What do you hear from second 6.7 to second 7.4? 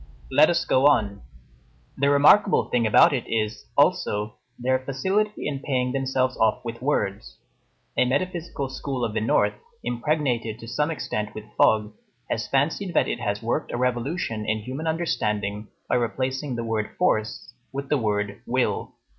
words.